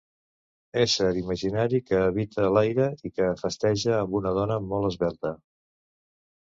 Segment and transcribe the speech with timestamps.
[0.83, 5.37] Ésser imaginari que habita l'aire, i que festeja amb una dona molt esvelta.